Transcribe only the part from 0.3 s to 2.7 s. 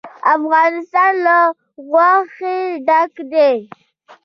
افغانستان له غوښې